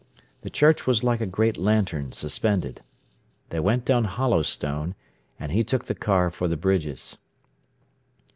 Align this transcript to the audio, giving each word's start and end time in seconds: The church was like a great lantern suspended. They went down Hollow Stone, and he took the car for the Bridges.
The 0.41 0.49
church 0.49 0.87
was 0.87 1.03
like 1.03 1.21
a 1.21 1.27
great 1.27 1.59
lantern 1.59 2.11
suspended. 2.11 2.81
They 3.49 3.59
went 3.59 3.85
down 3.85 4.05
Hollow 4.05 4.41
Stone, 4.41 4.95
and 5.39 5.51
he 5.51 5.63
took 5.63 5.85
the 5.85 5.93
car 5.93 6.31
for 6.31 6.47
the 6.47 6.57
Bridges. 6.57 7.19